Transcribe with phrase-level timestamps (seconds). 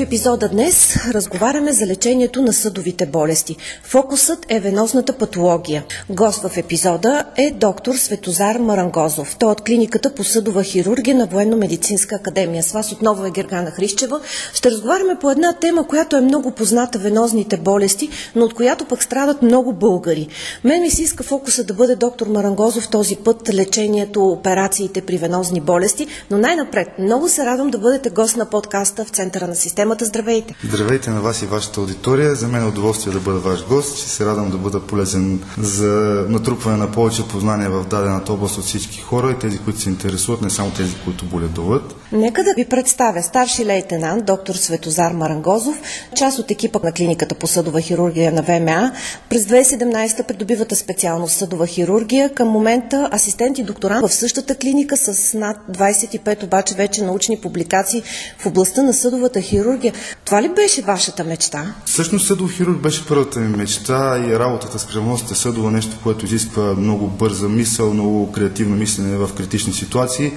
[0.00, 3.56] В епизода днес разговаряме за лечението на съдовите болести.
[3.84, 5.84] Фокусът е венозната патология.
[6.10, 9.36] Гост в епизода е доктор Светозар Марангозов.
[9.38, 12.62] Той е от клиниката по съдова хирургия на Военно-медицинска академия.
[12.62, 14.20] С вас отново е Гергана Хрищева.
[14.54, 19.02] Ще разговаряме по една тема, която е много позната венозните болести, но от която пък
[19.02, 20.28] страдат много българи.
[20.64, 25.60] Мен ми се иска фокуса да бъде доктор Марангозов този път лечението, операциите при венозни
[25.60, 29.89] болести, но най-напред много се радвам да бъдете гост на подкаста в центъра на система
[29.90, 30.04] темата.
[30.04, 30.54] Здравейте!
[30.64, 32.34] Здравейте на вас и вашата аудитория.
[32.34, 33.98] За мен е удоволствие да бъда ваш гост.
[33.98, 38.64] Ще се радвам да бъда полезен за натрупване на повече познания в дадената област от
[38.64, 41.94] всички хора и тези, които се интересуват, не само тези, които боледуват.
[42.12, 45.80] Нека да ви представя старши лейтенант доктор Светозар Марангозов,
[46.16, 48.92] част от екипа на клиниката по съдова хирургия на ВМА.
[49.28, 52.34] През 2017 придобивате специалност съдова хирургия.
[52.34, 58.02] Към момента асистент и докторант в същата клиника с над 25 обаче вече научни публикации
[58.38, 59.92] в областта на съдовата хирургия.
[60.24, 61.74] Това ли беше вашата мечта?
[61.84, 66.74] Всъщност съдов хирург беше първата ми мечта и работата с кръвността съдова нещо, което изисква
[66.74, 70.32] много бърза мисъл, много креативно мислене в критични ситуации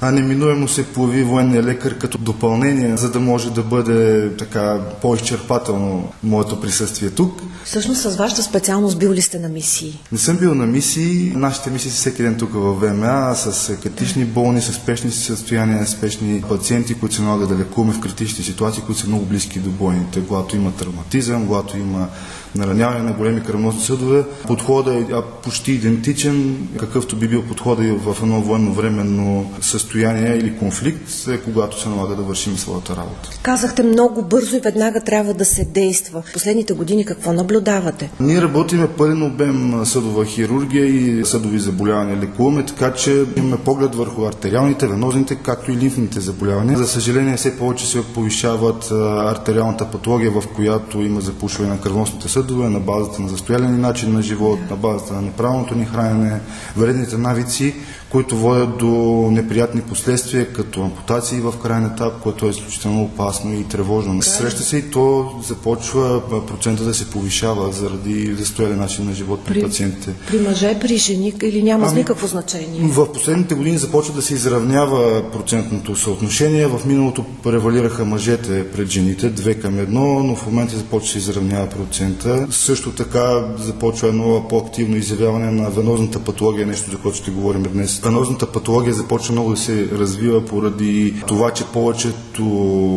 [0.00, 6.12] а неминуемо се появи военния лекар като допълнение, за да може да бъде така по-изчерпателно
[6.22, 7.42] моето присъствие тук.
[7.64, 10.00] Всъщност с вашата специалност бил ли сте на мисии?
[10.12, 11.32] Не съм бил на мисии.
[11.36, 16.42] Нашите мисии са всеки ден тук в ВМА с критични болни, с спешни състояния, спешни
[16.48, 20.20] пациенти, които се налага да лекуваме в критични ситуации, които са много близки до бойните.
[20.28, 22.08] Когато има травматизъм, когато има
[22.54, 24.24] нараняване на големи кръвносни съдове.
[24.46, 31.28] Подходът е почти идентичен, какъвто би бил подходът и в едно военновременно състояние или конфликт,
[31.28, 33.30] е когато се налага да вършим своята работа.
[33.42, 36.22] Казахте много бързо и веднага трябва да се действа.
[36.32, 38.10] Последните години какво наблюдавате?
[38.20, 44.24] Ние работиме пълен обем съдова хирургия и съдови заболявания лекуваме, така че имаме поглед върху
[44.24, 46.78] артериалните, венозните, както и лимфните заболявания.
[46.78, 52.68] За съжаление, все повече се повишават артериалната патология, в която има запушване на кръвносните съдове
[52.68, 56.40] на базата на застоялен начин на живот, на базата на неправилното ни хранене,
[56.76, 57.74] вредните навици,
[58.10, 58.88] които водят до
[59.30, 64.22] неприятни последствия, като ампутации в крайен етап, което е изключително опасно и тревожно.
[64.22, 69.54] Среща се и то започва процента да се повишава заради застоялен начин на живот при,
[69.54, 70.14] при пациентите.
[70.28, 72.80] При мъже, при жени или няма ами, никакво значение?
[72.82, 76.66] В последните години започва да се изравнява процентното съотношение.
[76.66, 81.18] В миналото превалираха мъжете пред жените, две към едно, но в момента започва да се
[81.18, 82.46] изравнява процента.
[82.50, 87.98] Също така започва едно по-активно изявяване на венозната патология, нещо за което ще говорим днес
[87.98, 92.44] Венозната патология започва много да се развива поради това, че повечето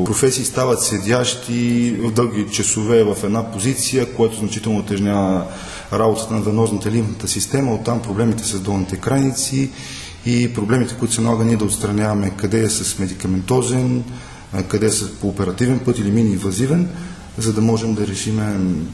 [0.05, 5.45] професии стават седящи в дълги часове в една позиция, което значително отежнява
[5.93, 9.69] работата на венозната лимфната система, оттам проблемите с долните крайници
[10.25, 14.03] и проблемите, които се налага ние да отстраняваме, къде е с медикаментозен,
[14.67, 16.87] къде е с по оперативен път или мини-инвазивен
[17.37, 18.41] за да можем да решим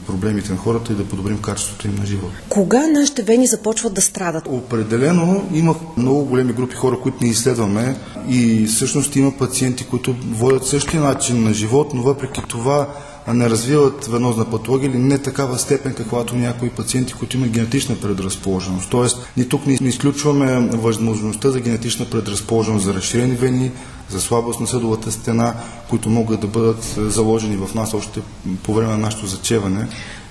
[0.06, 2.30] проблемите на хората и да подобрим качеството им на живот.
[2.48, 4.44] Кога нашите вени започват да страдат?
[4.48, 7.96] Определено има много големи групи хора, които ни изследваме
[8.28, 12.88] и всъщност има пациенти, които водят същия начин на живот, но въпреки това
[13.34, 18.90] не развиват венозна патология или не такава степен, каквато някои пациенти, които имат генетична предразположеност.
[18.90, 23.70] Тоест, ни тук не изключваме възможността за генетична предразположеност за разширени вени,
[24.10, 25.54] за слабост на съдовата стена,
[25.90, 28.20] които могат да бъдат заложени в нас още
[28.62, 29.88] по време на нашето зачеване.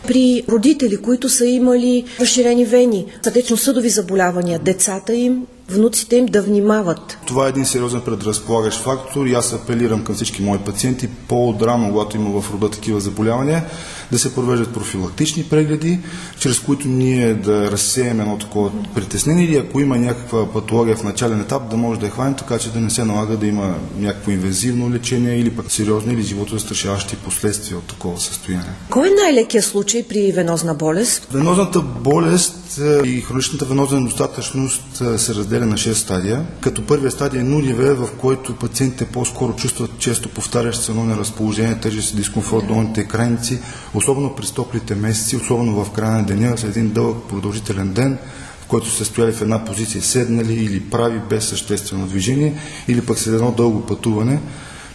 [0.08, 7.18] При родители, които са имали разширени вени, сърдечно-съдови заболявания, децата им внуците им да внимават.
[7.26, 12.18] Това е един сериозен предразполагащ фактор и аз апелирам към всички мои пациенти по-отрано, когато
[12.18, 13.66] има в рода такива заболявания,
[14.12, 16.00] да се провеждат профилактични прегледи,
[16.40, 21.42] чрез които ние да разсеем едно такова притеснение или ако има някаква патология в начален
[21.42, 24.32] етап, да може да я хванем, така че да не се налага да има някакво
[24.32, 28.70] инвазивно лечение или пък сериозни или животозастрашаващи последствия от такова състояние.
[28.90, 31.28] Кой е най-лекият случай при венозна болест?
[31.32, 37.12] Венозната болест е, и хроничната венозна недостатъчност е, се разделя на 6 стадия, като първия
[37.12, 42.16] стадия е нуливе, в който пациентите по-скоро чувстват често повтарящ се едно неразположение, тежест и
[42.16, 43.60] дискомфорт долните крайници,
[43.98, 48.18] особено през топлите месеци, особено в края на деня, след един дълъг продължителен ден,
[48.62, 52.54] в който са стояли в една позиция седнали или прави без съществено движение,
[52.88, 54.40] или пък след едно дълго пътуване.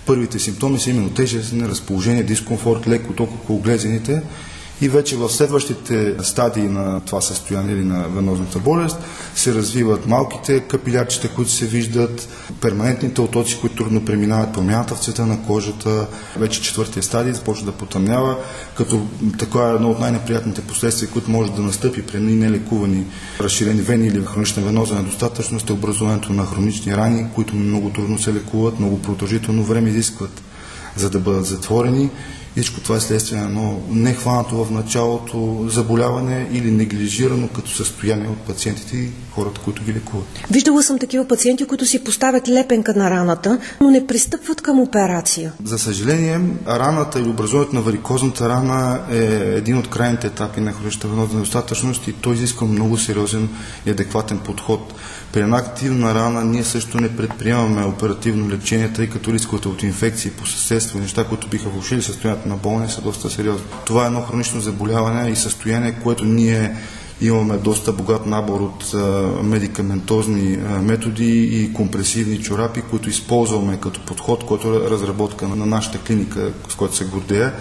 [0.07, 4.23] Първите симптоми са именно тежест, неразположение, дискомфорт, леко ток около глезените
[4.83, 8.97] и вече в следващите стадии на това състояние или на венозната болест
[9.35, 12.29] се развиват малките капилярчета, които се виждат,
[12.61, 16.07] перманентните отоци, които трудно преминават, промяната в цвета на кожата.
[16.37, 18.37] Вече четвъртия стадий започва да потъмнява,
[18.77, 19.07] като
[19.39, 23.07] така е едно от най-неприятните последствия, които може да настъпи при нелекувани
[23.41, 28.35] разширени вени или хронична веноза недостатъчност е образуването на хронични рани, които много трудно се
[28.35, 30.43] лекуват, много продължително време изискват
[30.97, 32.11] за да бъдат затворени
[32.53, 38.39] всичко това е следствие на едно нехванато в началото заболяване или неглижирано като състояние от
[38.39, 40.27] пациентите и хората, които ги лекуват.
[40.51, 45.53] Виждала съм такива пациенти, които си поставят лепенка на раната, но не пристъпват към операция.
[45.65, 49.25] За съжаление, раната или образуването на варикозната рана е
[49.57, 53.49] един от крайните етапи на хроничната венозна недостатъчност и той изисква много сериозен
[53.87, 54.95] и адекватен подход.
[55.33, 60.31] При една активна рана ние също не предприемаме оперативно лечение, тъй като рисковете от инфекции
[60.31, 63.67] по съседство неща, които биха влушили състоянието на болни, са доста сериозни.
[63.85, 66.77] Това е едно хронично заболяване и състояние, което ние
[67.21, 68.95] имаме доста богат набор от
[69.43, 76.53] медикаментозни методи и компресивни чорапи, които използваме като подход, който е разработка на нашата клиника,
[76.69, 77.53] с която се гордея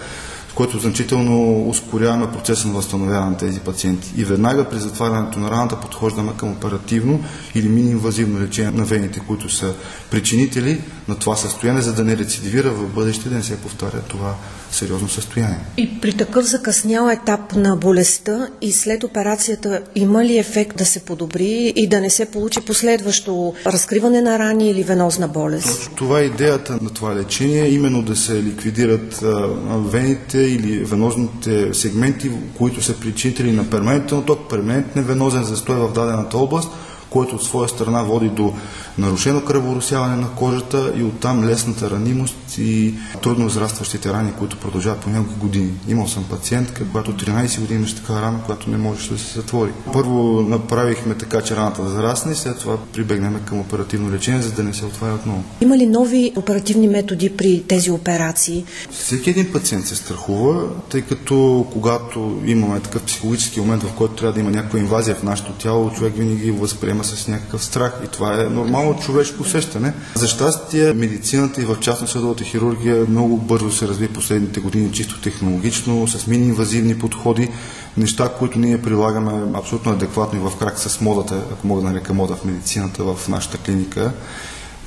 [0.54, 4.12] което значително ускоряваме процеса на възстановяване на тези пациенти.
[4.16, 9.48] И веднага при затварянето на раната подхождаме към оперативно или мини-инвазивно лечение на вените, които
[9.48, 9.74] са
[10.10, 14.34] причинители на това състояние, за да не рецидивира в бъдеще, да не се повтаря това
[14.70, 15.58] сериозно състояние.
[15.76, 21.00] И при такъв закъснял етап на болестта и след операцията има ли ефект да се
[21.00, 25.90] подобри и да не се получи последващо разкриване на рани или венозна болест?
[25.96, 29.24] Това е идеята на това лечение, именно да се ликвидират
[29.70, 36.38] вените или венозните сегменти, които са причинители на перманентен оток, перманентен венозен застой в дадената
[36.38, 36.70] област,
[37.12, 38.54] който от своя страна води до
[38.98, 45.10] нарушено кръворосяване на кожата и оттам лесната ранимост и трудно израстващите рани, които продължават по
[45.10, 45.70] няколко години.
[45.88, 49.70] Имал съм пациентка, която 13 години имаше такава рана, която не можеше да се затвори.
[49.92, 54.62] Първо направихме така, че раната да зарасне, след това прибегнем към оперативно лечение, за да
[54.62, 55.44] не се отваря отново.
[55.60, 58.64] Има ли нови оперативни методи при тези операции?
[58.90, 64.32] Всеки един пациент се страхува, тъй като когато имаме такъв психологически момент, в който трябва
[64.32, 68.40] да има някаква инвазия в нашето тяло, човек винаги възприема с някакъв страх и това
[68.40, 69.92] е нормално човешко усещане.
[70.14, 75.20] За щастие, медицината и в частност съдовата хирургия много бързо се разви последните години, чисто
[75.20, 77.48] технологично, с мини-инвазивни подходи,
[77.96, 82.14] неща, които ние прилагаме абсолютно адекватно и в крак с модата, ако мога да нарека
[82.14, 84.12] мода в медицината в нашата клиника.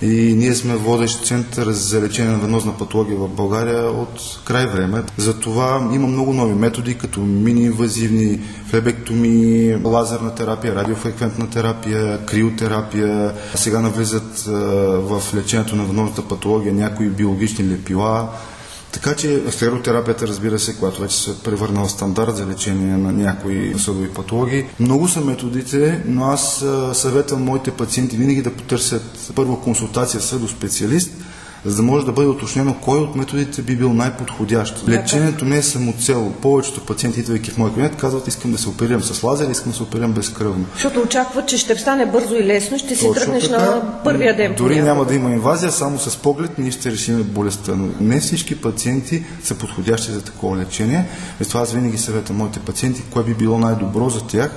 [0.01, 5.03] И ние сме водещ център за лечение на венозна патология в България от край време.
[5.17, 8.39] Затова има много нови методи, като мини-инвазивни
[8.69, 13.33] флебектоми, лазерна терапия, радиофреквентна терапия, криотерапия.
[13.55, 14.39] Сега навлизат
[15.01, 18.29] в лечението на венозната патология някои биологични лепила,
[18.95, 24.09] така че склеротерапията, разбира се, която вече се превърнала стандарт за лечение на някои съдови
[24.09, 24.65] патологии.
[24.79, 31.11] Много са методите, но аз съветвам моите пациенти винаги да потърсят първо консултация с съдоспециалист,
[31.65, 34.87] за да може да бъде уточнено кой от методите би бил най-подходящ.
[34.87, 36.33] Лечението не е само цел.
[36.41, 39.77] Повечето пациенти, идвайки в моя кабинет, казват, искам да се оперирам с лазер, искам да
[39.77, 40.65] се оперирам безкръвно.
[40.73, 44.55] Защото очакват, че ще стане бързо и лесно, ще си тръгнеш така, на първия ден.
[44.57, 47.75] Дори няма да има инвазия, само с поглед ние ще решим болестта.
[47.75, 51.05] Но не всички пациенти са подходящи за такова лечение.
[51.49, 54.51] това аз винаги съветвам моите пациенти, кое би било най-добро за тях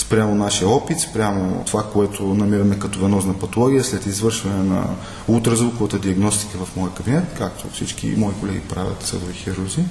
[0.00, 4.84] спрямо нашия опит, спрямо това, което намираме като венозна патология след извършване на
[5.28, 9.84] ултразвуковата диагностика в моя кабинет, както всички мои колеги правят съдови хирурзи.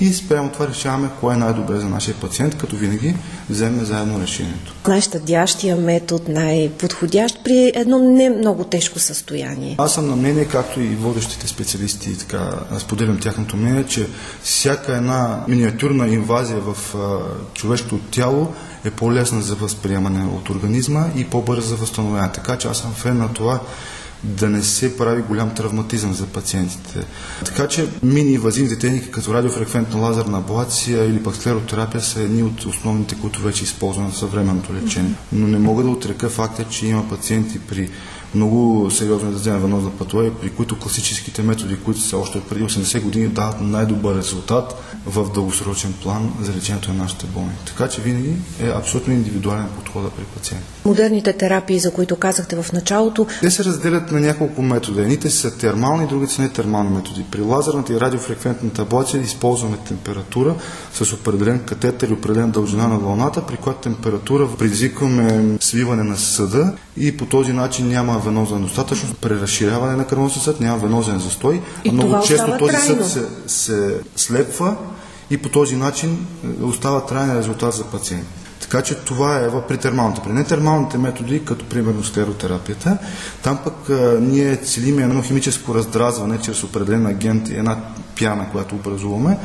[0.00, 3.14] И спрямо това решаваме кое е най-добре за нашия пациент, като винаги
[3.50, 4.74] вземе заедно решението.
[4.88, 9.74] Най-щадящия метод, най-подходящ при едно не много тежко състояние.
[9.78, 14.08] Аз съм на мнение, както и водещите специалисти, така споделям тяхното мнение, че
[14.42, 17.18] всяка една миниатюрна инвазия в а,
[17.54, 18.48] човешкото тяло
[18.84, 22.32] е по-лесна за възприемане от организма и по-бърза за възстановяване.
[22.32, 23.60] Така че аз съм фен на това
[24.24, 27.04] да не се прави голям травматизъм за пациентите.
[27.44, 33.16] Така че мини-инвазивните техники, като радиофреквентна лазерна аблация или пък склеротерапия са едни от основните,
[33.20, 35.14] които вече използваме в съвременното лечение.
[35.32, 37.90] Но не мога да отрека факта, че има пациенти при
[38.34, 43.28] много сериозно изразена венозна патология, при които класическите методи, които са още преди 80 години,
[43.28, 44.74] дават най-добър резултат
[45.06, 47.52] в дългосрочен план за лечението на нашите болни.
[47.66, 50.62] Така че винаги е абсолютно индивидуален подход при пациент.
[50.84, 55.02] Модерните терапии, за които казахте в началото, те се разделят на няколко метода.
[55.02, 57.24] Едните са термални, другите са нетермални методи.
[57.30, 60.54] При лазерната и радиофреквентната аблация използваме температура
[60.92, 66.72] с определен катетър и определена дължина на вълната, при която температура предизвикваме свиване на съда
[66.96, 71.60] и по този начин няма венозен достатъчност, преразширяване на кръвносен съд, няма венозен застой.
[71.84, 74.76] И много често този съд се, се слепва
[75.30, 76.26] и по този начин
[76.62, 78.39] остава траен резултат за пациент.
[78.70, 80.20] Така че това е при термалните.
[80.24, 82.98] При нетермалните методи, като примерно склеротерапията,
[83.42, 87.76] там пък а, ние целим едно химическо раздразване чрез определен агент и една
[88.18, 89.38] пяна, която образуваме,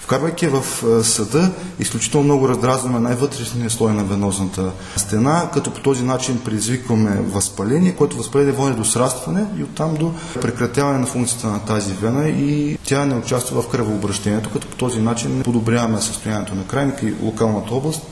[0.00, 0.64] Вкарвайки в
[1.04, 7.94] съда, изключително много раздразваме най-вътрешния слой на венозната стена, като по този начин предизвикваме възпаление,
[7.94, 12.78] което възпаление води до срастване и оттам до прекратяване на функцията на тази вена и
[12.84, 17.74] тя не участва в кръвообращението, като по този начин подобряваме състоянието на крайника и локалната
[17.74, 18.02] област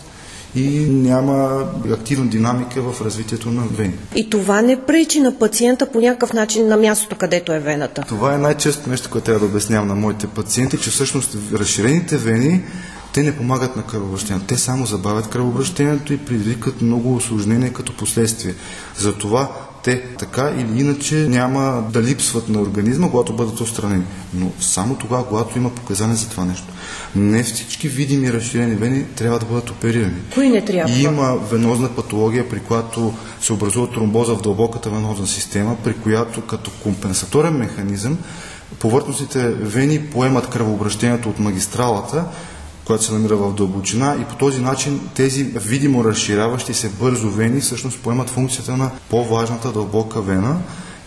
[0.57, 3.95] и няма активна динамика в развитието на вени.
[4.15, 8.05] И това не пречи на пациента по някакъв начин на мястото, където е вената.
[8.09, 12.63] Това е най-често нещо, което трябва да обяснявам на моите пациенти, че всъщност разширените вени
[13.15, 14.47] те не помагат на кръвообращението.
[14.47, 18.55] Те само забавят кръвообращението и предизвикат много осложнения като последствие.
[18.99, 19.49] Затова
[19.85, 24.05] те така или иначе няма да липсват на организма, когато бъдат отстранени.
[24.35, 26.67] Но само тогава, когато има показания за това нещо.
[27.17, 30.21] Не всички видими разширени вени трябва да бъдат оперирани.
[30.35, 30.93] Кои не трябва?
[30.93, 36.41] И има венозна патология, при която се образува тромбоза в дълбоката венозна система, при която
[36.41, 38.19] като компенсаторен механизъм
[38.79, 42.25] повърхностните вени поемат кръвообращението от магистралата
[42.85, 47.61] която се намира в дълбочина и по този начин тези видимо разширяващи се бързо вени
[47.61, 50.57] всъщност поемат функцията на по-важната дълбока вена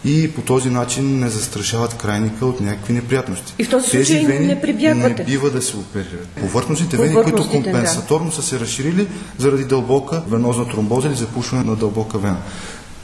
[0.05, 3.53] и по този начин не застрашават крайника от някакви неприятности.
[3.59, 5.23] И в този Тези случай вени не прибягвате.
[5.23, 6.27] Не бива да се оперират.
[6.27, 9.07] Повърхностните вени, които компенсаторно са се разширили
[9.37, 12.37] заради дълбока венозна тромбоза или запушване на дълбока вена.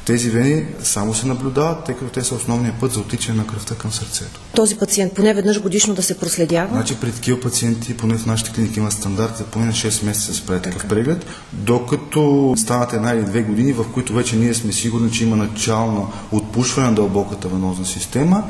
[0.05, 3.75] Тези вени само се наблюдават, тъй като те са основния път за отичане на кръвта
[3.75, 4.39] към сърцето.
[4.55, 6.69] Този пациент поне веднъж годишно да се проследява.
[6.73, 10.33] Значи при такива пациенти, поне в нашите клиники има стандарт за поне на 6 месеца
[10.33, 14.71] се прави такъв преглед, докато станат една или две години, в които вече ние сме
[14.71, 18.43] сигурни, че има начално отпушване на дълбоката венозна система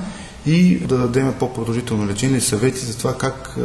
[0.45, 3.55] и да дадем по-продължително лечение и съвети за това как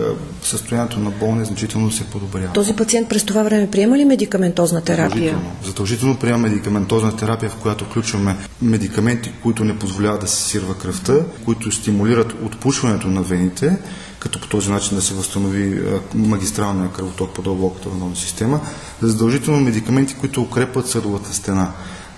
[0.43, 2.53] състоянието на болния значително се подобрява.
[2.53, 5.11] Този пациент през това време приема ли медикаментозна терапия?
[5.11, 5.57] Задължително.
[5.65, 11.15] Задължително приема медикаментозна терапия, в която включваме медикаменти, които не позволяват да се сирва кръвта,
[11.45, 13.77] които стимулират отпушването на вените,
[14.19, 15.83] като по този начин да се възстанови
[16.15, 18.61] магистралния кръвоток по дълбоката венозна система.
[19.03, 21.73] Задължително медикаменти, които укрепват съдовата стена,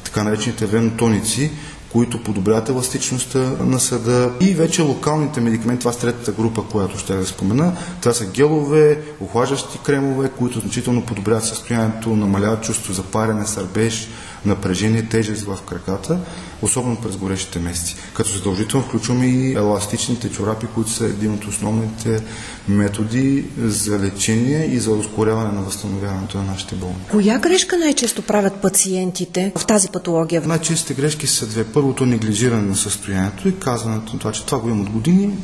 [0.04, 1.50] така наречените венотоници,
[1.92, 7.14] които подобряват еластичността на съда и вече локалните медикаменти, това е третата група, която ще
[7.14, 7.72] да спомена.
[8.00, 14.08] Това са гелове, охлаждащи кремове, които значително подобряват състоянието, намаляват чувство за парене, сърбеж,
[14.44, 16.20] напрежение, тежест в краката,
[16.62, 17.96] особено през горещите месеци.
[18.14, 22.22] Като задължително включваме и еластичните чорапи, които са един от основните
[22.68, 26.96] методи за лечение и за ускоряване на възстановяването на нашите болни.
[27.10, 30.42] Коя грешка най-често правят пациентите в тази патология?
[30.46, 31.64] Най-честите грешки са две.
[31.64, 35.34] Първото неглижиране на състоянието и казването на това, че това го имам от години,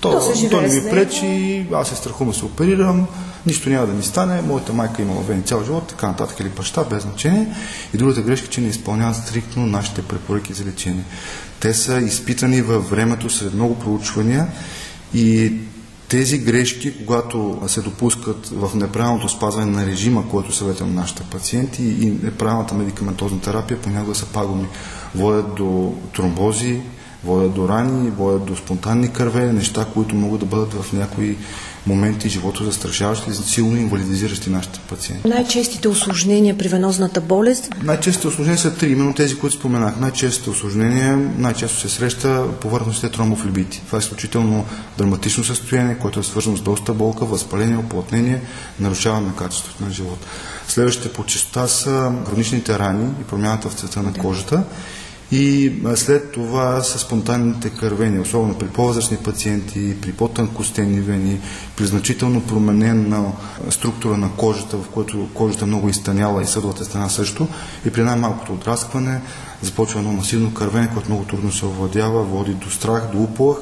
[0.00, 3.06] то, То се то не ми пречи, аз се страхувам да се оперирам,
[3.46, 6.84] нищо няма да ми стане, моята майка имала вени цял живот, така нататък или баща,
[6.84, 7.46] без значение.
[7.94, 11.04] И другата грешка, че не изпълняват стриктно нашите препоръки за лечение.
[11.60, 14.46] Те са изпитани във времето сред много проучвания
[15.14, 15.52] и
[16.08, 22.18] тези грешки, когато се допускат в неправилното спазване на режима, който съветвам нашите пациенти и
[22.22, 24.66] неправилната медикаментозна терапия, понякога са пагубни.
[25.14, 26.80] Водят до тромбози,
[27.24, 31.36] водят до рани, водят до спонтанни кърве, неща, които могат да бъдат в някои
[31.86, 35.28] моменти живото застрашаващи, силно инвалидизиращи нашите пациенти.
[35.28, 40.00] Най-честите осложнения при венозната болест Най-честите осложнения са три, именно тези, които споменах.
[40.00, 43.82] Най-честите осложнения, най-често се среща повърхностните тромбофлебити.
[43.86, 44.64] Това е изключително
[44.98, 48.40] драматично състояние, което е свързано с доста болка, възпаление, оплътнение,
[48.80, 50.26] нарушаване на качеството на живота.
[50.68, 54.64] Следващите по честота са хроничните рани и промяната в цвета на кожата.
[55.32, 61.40] И след това са спонтанните кървения, особено при по-възрастни пациенти, при по-тънкостени вени,
[61.76, 63.32] при значително променена
[63.70, 67.48] структура на кожата, в което кожата много изтъняла и съдовата стена също,
[67.86, 69.20] и при най-малкото отраскване
[69.62, 73.56] започва едно масивно кървене, което много трудно се овладява, води до страх, до уплах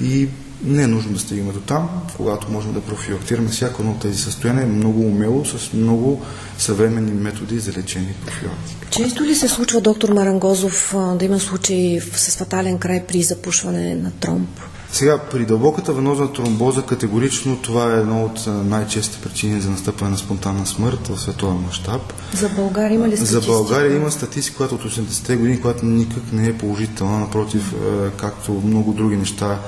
[0.00, 0.28] и
[0.62, 4.18] не е нужно да стигаме до там, когато можем да профилактираме всяко едно от тези
[4.18, 6.22] състояния много умело, с много
[6.58, 8.88] съвременни методи за лечение и профилактика.
[8.90, 14.10] Често ли се случва, доктор Марангозов, да има случаи с фатален край при запушване на
[14.10, 14.48] тромб?
[14.92, 20.18] Сега, при дълбоката венозна тромбоза категорично това е едно от най-честите причини за настъпване на
[20.18, 22.12] спонтанна смърт в световен мащаб.
[22.34, 23.52] За България има ли За статистика?
[23.52, 27.74] България има статистика, която от 80-те години, която никак не е положителна, напротив,
[28.16, 29.58] както много други неща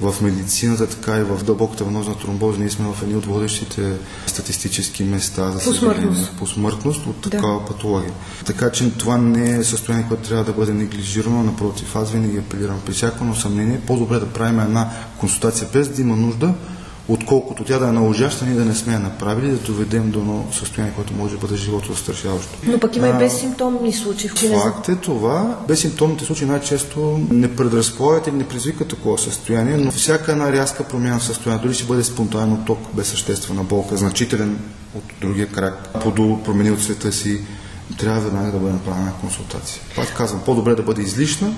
[0.00, 2.58] в медицината, така и в дълбоката венозна тромбоза.
[2.58, 3.92] Ние сме в едни от водещите
[4.26, 6.32] статистически места за По смъртност.
[6.38, 7.30] по смъртност от Да.
[7.30, 8.12] такава патология.
[8.46, 11.42] Така че това не е състояние, което трябва да бъде неглижирано.
[11.42, 13.80] Напротив, аз винаги апелирам при всяко съмнение.
[13.86, 14.90] По-добре да правим една
[15.20, 16.54] консултация без да има нужда,
[17.08, 20.46] отколкото тя да е наложаща, ние да не сме я направили, да доведем до едно
[20.52, 22.58] състояние, което може да бъде живото застрашаващо.
[22.62, 24.30] Но пък има и безсимптомни случаи.
[24.62, 25.58] Факт е това.
[25.68, 31.18] Безсимптомните случаи най-често не предразполагат или не предизвикат такова състояние, но всяка една рязка промяна
[31.18, 34.58] в състоянието, дори ще бъде спонтанно ток, без съществена болка, значителен
[34.94, 37.40] от другия крак, подо променил цвета си,
[37.98, 39.82] трябва веднага да бъде направена консултация.
[39.96, 41.52] Пак казвам, по-добре да бъде излишна,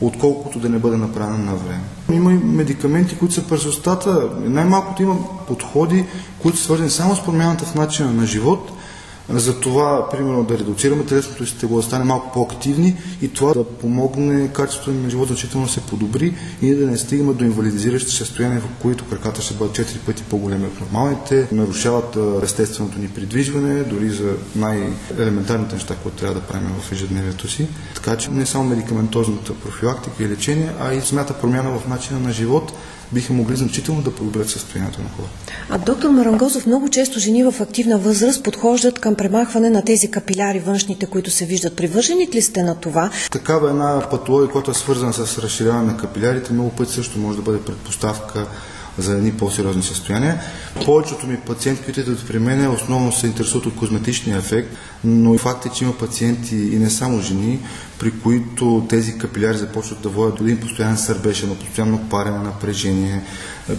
[0.00, 1.80] отколкото да не бъде направена на време.
[2.12, 4.28] Има и медикаменти, които са през устата.
[4.40, 6.04] Най-малкото има подходи,
[6.38, 8.72] които са свързани само с промяната в начина на живот–
[9.30, 13.64] за това, примерно, да редуцираме телесното си тегло, да стане малко по-активни и това да
[13.64, 18.60] помогне качеството на живота значително да се подобри и да не стигаме до инвалидизиращи състояния,
[18.60, 24.10] в които краката ще бъдат 4 пъти по-големи от нормалните, нарушават естественото ни придвижване, дори
[24.10, 27.68] за най-елементарните неща, които трябва да правим в ежедневието си.
[27.94, 32.32] Така че не само медикаментозната профилактика и лечение, а и смята промяна в начина на
[32.32, 32.72] живот,
[33.12, 35.52] биха могли значително да подобрят състоянието на хората.
[35.70, 40.60] А доктор Марангозов, много често жени в активна възраст подхождат към премахване на тези капиляри
[40.60, 41.76] външните, които се виждат.
[41.76, 43.10] Привърженик ли сте на това?
[43.30, 47.42] Такава една патология, която е свързана с разширяване на капилярите, много пъти също може да
[47.42, 48.46] бъде предпоставка
[48.98, 50.40] за едни по-сериозни състояния.
[50.84, 55.66] Повечето ми пациенти, които идват при мен, основно се интересуват от козметичния ефект, но факт
[55.66, 57.60] е, че има пациенти и не само жени,
[57.98, 63.22] при които тези капиляри започват да водят до един постоянен сърбеж, на постоянно парене, напрежение,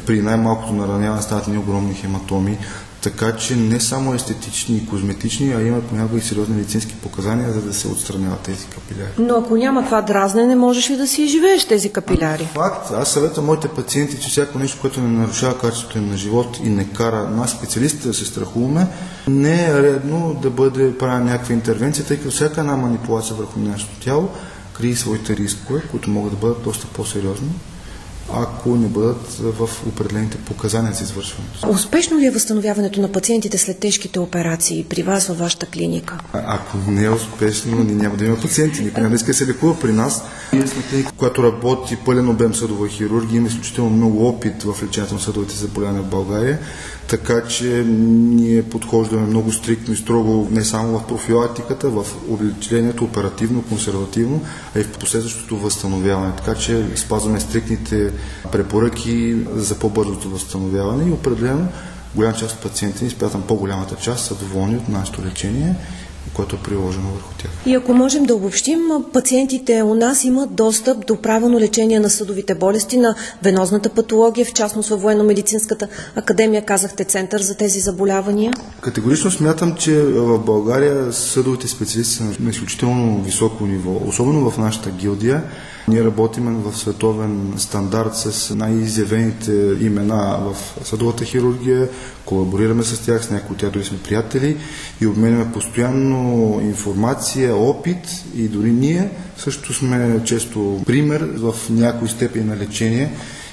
[0.05, 2.57] при най-малкото нараняване стават ни огромни хематоми.
[3.01, 7.61] Така че не само естетични и козметични, а има понякога и сериозни медицински показания, за
[7.61, 9.11] да се отстраняват тези капиляри.
[9.17, 12.47] Но ако няма това дразнене, можеш ли да си живееш тези капиляри?
[12.53, 12.91] Факт.
[12.93, 16.69] Аз съветвам моите пациенти, че всяко нещо, което не нарушава качеството им на живот и
[16.69, 18.87] не кара нас специалистите да се страхуваме,
[19.27, 23.99] не е редно да бъде правена някаква интервенция, тъй като всяка една манипулация върху нашето
[23.99, 24.29] тяло
[24.73, 27.49] крие своите рискове, които могат да бъдат доста по-сериозни
[28.33, 31.69] ако не бъдат в определените показания за извършването.
[31.69, 36.17] Успешно ли е възстановяването на пациентите след тежките операции при вас във вашата клиника?
[36.33, 38.83] А, ако не е успешно, няма да има пациенти.
[38.83, 40.23] Никой да иска да се лекува при нас.
[41.17, 46.01] Която работи пълен обем съдова хирургия, има изключително много опит в лечението на съдовите заболявания
[46.01, 46.59] в България.
[47.07, 53.63] Така че ние подхождаме много стриктно и строго не само в профилактиката, в обличението оперативно,
[53.63, 54.41] консервативно,
[54.75, 56.33] а и в последващото възстановяване.
[56.35, 58.11] Така че спазваме стриктните
[58.51, 61.67] препоръки за по-бързото възстановяване и определено
[62.15, 65.75] голяма част от пациентите, изпятам по-голямата част, са доволни от нашето лечение
[66.33, 67.51] което е приложено върху тях.
[67.65, 68.79] И ако можем да обобщим,
[69.13, 74.53] пациентите у нас имат достъп до правилно лечение на съдовите болести, на венозната патология, в
[74.53, 78.53] частност във Военно-медицинската академия, казахте център за тези заболявания?
[78.81, 84.89] Категорично смятам, че в България съдовите специалисти са на изключително високо ниво, особено в нашата
[84.91, 85.43] гилдия.
[85.87, 90.55] Ние работим в световен стандарт с най-изявените имена в
[90.87, 91.89] съдовата хирургия,
[92.25, 94.57] колаборираме с тях, с някои от тях дори сме приятели
[95.01, 96.18] и обменяме постоянно
[96.63, 103.11] информация, опит и дори ние също сме често пример в някои степени на лечение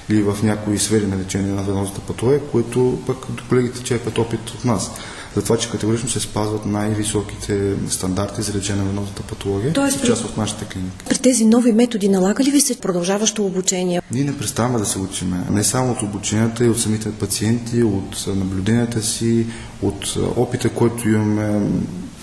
[0.09, 3.17] или в някои сфери на лечение на венозата патология, които пък
[3.49, 4.91] колегите черпят опит от нас
[5.35, 10.25] за това, че категорично се спазват най-високите стандарти за лечение на венозната патология Тоест, част
[10.25, 11.05] от нашата клиника.
[11.09, 14.01] При тези нови методи налага ли ви се продължаващо обучение?
[14.11, 15.37] Ние не преставаме да се учиме.
[15.51, 19.45] Не само от обученията, и от самите пациенти, от наблюденията си,
[19.81, 21.69] от опита, който имаме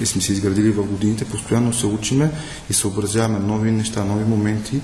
[0.00, 2.30] и сме се изградили в годините, постоянно се учиме
[2.70, 4.80] и съобразяваме нови неща, нови моменти,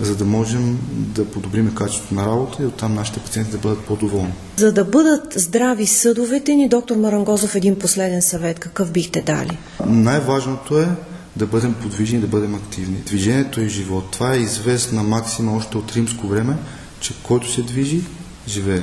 [0.00, 4.32] за да можем да подобриме качеството на работа и оттам нашите пациенти да бъдат по-доволни.
[4.56, 8.58] За да бъдат здрави съдовете ни, доктор Марангозов, един последен съвет.
[8.58, 9.58] Какъв бихте дали?
[9.86, 10.88] Най-важното е
[11.36, 12.96] да бъдем подвижни, да бъдем активни.
[13.06, 14.10] Движението е живот.
[14.10, 16.56] Това е известна максима още от римско време,
[17.00, 18.00] че който се движи,
[18.48, 18.82] живее.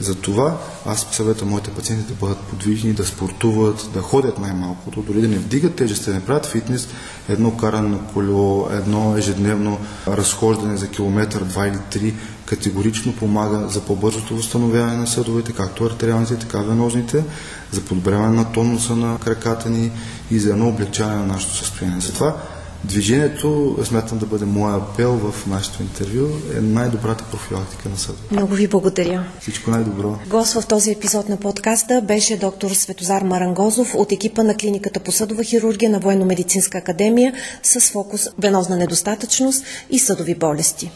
[0.00, 5.28] Затова аз съветвам моите пациенти да бъдат подвижни, да спортуват, да ходят най-малкото, дори да
[5.28, 6.88] не вдигат тежести, да не правят фитнес,
[7.28, 9.78] едно каране на колело, едно ежедневно
[10.08, 12.14] разхождане за километър, два или три,
[12.46, 17.24] категорично помага за по-бързото възстановяване на съдовете, както артериалните, така венозните,
[17.72, 19.92] за подобряване на тонуса на краката ни
[20.30, 22.00] и за едно облегчаване на нашето състояние.
[22.00, 22.36] Затова
[22.84, 28.18] Движението, смятам да бъде моя апел в нашето интервю, е най-добрата профилактика на съда.
[28.30, 29.24] Много ви благодаря.
[29.40, 30.18] Всичко най-добро.
[30.30, 35.12] Гост в този епизод на подкаста беше доктор Светозар Марангозов от екипа на клиниката по
[35.12, 40.90] съдова хирургия на Военно-медицинска академия с фокус венозна недостатъчност и съдови болести.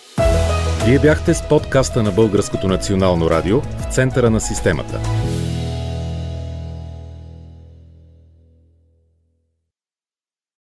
[0.86, 5.00] Вие бяхте с подкаста на Българското национално радио в центъра на системата.